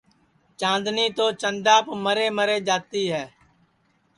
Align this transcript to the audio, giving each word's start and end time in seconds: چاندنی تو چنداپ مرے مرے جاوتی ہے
چاندنی 0.59 1.05
تو 1.17 1.25
چنداپ 1.41 1.85
مرے 2.03 2.27
مرے 2.37 2.57
جاوتی 2.67 3.03
ہے 3.13 3.25